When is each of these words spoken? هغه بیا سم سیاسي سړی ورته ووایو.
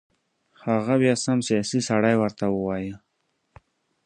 هغه 0.69 0.93
بیا 1.01 1.15
سم 1.23 1.39
سیاسي 1.47 1.79
سړی 1.89 2.15
ورته 2.17 2.45
ووایو. 2.49 2.97